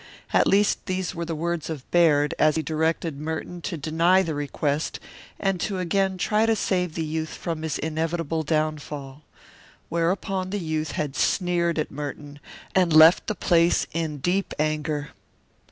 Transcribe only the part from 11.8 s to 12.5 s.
Merton